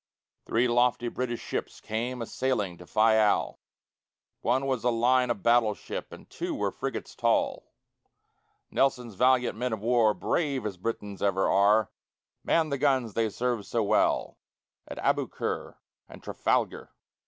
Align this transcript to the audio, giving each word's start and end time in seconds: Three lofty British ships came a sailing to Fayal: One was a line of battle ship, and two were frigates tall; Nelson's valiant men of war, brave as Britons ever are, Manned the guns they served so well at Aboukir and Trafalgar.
Three 0.47 0.67
lofty 0.67 1.09
British 1.09 1.41
ships 1.41 1.79
came 1.79 2.23
a 2.23 2.25
sailing 2.25 2.79
to 2.79 2.87
Fayal: 2.87 3.59
One 4.39 4.65
was 4.65 4.83
a 4.83 4.89
line 4.89 5.29
of 5.29 5.43
battle 5.43 5.75
ship, 5.75 6.11
and 6.11 6.27
two 6.27 6.55
were 6.55 6.71
frigates 6.71 7.13
tall; 7.13 7.71
Nelson's 8.71 9.13
valiant 9.13 9.59
men 9.59 9.73
of 9.73 9.81
war, 9.83 10.15
brave 10.15 10.65
as 10.65 10.77
Britons 10.77 11.21
ever 11.21 11.47
are, 11.47 11.91
Manned 12.43 12.71
the 12.71 12.79
guns 12.79 13.13
they 13.13 13.29
served 13.29 13.67
so 13.67 13.83
well 13.83 14.39
at 14.87 14.97
Aboukir 14.97 15.75
and 16.09 16.23
Trafalgar. 16.23 16.91